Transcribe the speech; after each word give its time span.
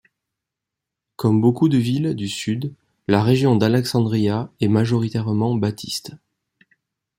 Comme 1.15 1.41
beaucoup 1.41 1.69
de 1.69 1.77
villes 1.77 2.15
du 2.15 2.27
Sud, 2.27 2.73
la 3.07 3.21
région 3.21 3.55
d'Alexandria 3.55 4.51
est 4.59 4.67
majoritairement 4.67 5.53
baptiste. 5.53 6.15